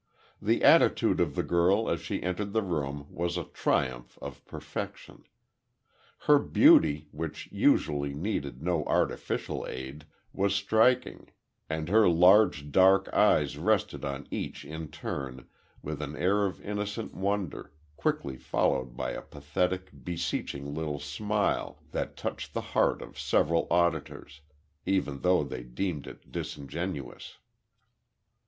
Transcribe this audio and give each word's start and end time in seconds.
The 0.41 0.63
attitude 0.63 1.19
of 1.19 1.35
the 1.35 1.43
girl 1.43 1.87
as 1.87 2.01
she 2.01 2.23
entered 2.23 2.53
the 2.53 2.63
room 2.63 3.05
was 3.11 3.37
a 3.37 3.43
triumph 3.43 4.17
of 4.19 4.43
perfection. 4.45 5.25
Her 6.21 6.39
beauty, 6.39 7.07
which 7.11 7.47
usually 7.51 8.15
needed 8.15 8.63
no 8.63 8.83
artificial 8.85 9.63
aid, 9.69 10.05
was 10.33 10.55
striking, 10.55 11.29
and 11.69 11.87
her 11.87 12.09
large 12.09 12.71
dark 12.71 13.13
eyes 13.13 13.59
rested 13.59 14.03
on 14.03 14.25
each 14.31 14.65
in 14.65 14.87
turn 14.87 15.47
with 15.83 16.01
an 16.01 16.15
air 16.15 16.47
of 16.47 16.59
innocent 16.63 17.13
wonder, 17.13 17.71
quickly 17.95 18.37
followed 18.37 18.97
by 18.97 19.11
a 19.11 19.21
pathetic, 19.21 19.91
beseeching 20.03 20.73
little 20.73 20.97
smile 20.99 21.77
that 21.91 22.17
touched 22.17 22.55
the 22.55 22.61
heart 22.73 23.03
of 23.03 23.19
several 23.19 23.67
auditors, 23.69 24.41
even 24.83 25.19
though 25.19 25.43
they 25.43 25.61
deemed 25.61 26.07
it 26.07 26.31
disingenuous. 26.31 27.37